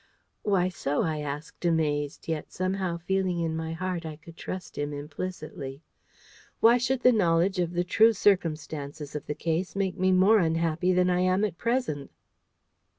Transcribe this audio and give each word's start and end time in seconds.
"Why 0.41 0.67
so?" 0.67 1.03
I 1.03 1.19
asked, 1.19 1.63
amazed, 1.63 2.27
yet 2.27 2.51
somehow 2.51 2.97
feeling 2.97 3.39
in 3.39 3.55
my 3.55 3.73
heart 3.73 4.03
I 4.03 4.15
could 4.15 4.35
trust 4.35 4.75
him 4.75 4.93
implicitly. 4.93 5.83
"Why 6.59 6.79
should 6.79 7.01
the 7.01 7.11
knowledge 7.11 7.59
of 7.59 7.73
the 7.73 7.83
true 7.83 8.13
circumstances 8.13 9.13
of 9.15 9.27
the 9.27 9.35
case 9.35 9.75
make 9.75 9.99
me 9.99 10.11
more 10.11 10.39
unhappy 10.39 10.91
than 10.91 11.11
I 11.11 11.19
am 11.19 11.45
at 11.45 11.59
present?" 11.59 12.09